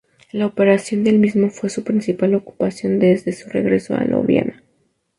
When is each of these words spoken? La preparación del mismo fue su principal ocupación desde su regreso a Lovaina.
La 0.31 0.47
preparación 0.47 1.03
del 1.03 1.19
mismo 1.19 1.51
fue 1.51 1.69
su 1.69 1.83
principal 1.83 2.33
ocupación 2.33 2.97
desde 2.97 3.33
su 3.33 3.49
regreso 3.51 3.93
a 3.93 4.03
Lovaina. 4.03 4.63